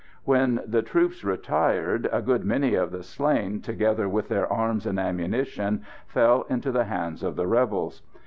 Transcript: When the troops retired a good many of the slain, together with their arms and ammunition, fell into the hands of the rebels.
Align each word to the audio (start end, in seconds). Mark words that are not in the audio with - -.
When 0.23 0.61
the 0.65 0.81
troops 0.81 1.23
retired 1.23 2.09
a 2.11 2.23
good 2.23 2.43
many 2.43 2.73
of 2.73 2.89
the 2.91 3.03
slain, 3.03 3.61
together 3.61 4.09
with 4.09 4.29
their 4.29 4.51
arms 4.51 4.87
and 4.87 4.99
ammunition, 4.99 5.83
fell 6.07 6.41
into 6.49 6.71
the 6.71 6.85
hands 6.85 7.21
of 7.21 7.35
the 7.35 7.45
rebels. 7.45 8.01